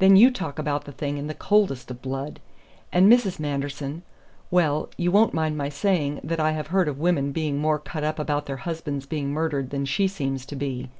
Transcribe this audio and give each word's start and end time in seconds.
Then 0.00 0.16
you 0.16 0.32
talk 0.32 0.58
about 0.58 0.84
the 0.84 0.90
thing 0.90 1.16
in 1.16 1.28
the 1.28 1.32
coldest 1.32 1.92
of 1.92 2.02
blood. 2.02 2.40
And 2.92 3.06
Mrs. 3.08 3.38
Manderson 3.38 4.02
well, 4.50 4.88
you 4.96 5.12
won't 5.12 5.32
mind 5.32 5.56
my 5.56 5.68
saying 5.68 6.18
that 6.24 6.40
I 6.40 6.50
have 6.50 6.66
heard 6.74 6.88
of 6.88 6.98
women 6.98 7.30
being 7.30 7.58
more 7.58 7.78
cut 7.78 8.02
up 8.02 8.18
about 8.18 8.46
their 8.46 8.56
husbands 8.66 9.06
being 9.06 9.30
murdered 9.30 9.70
than 9.70 9.84
she 9.84 10.08
seems 10.08 10.44
to 10.46 10.56
be. 10.56 10.90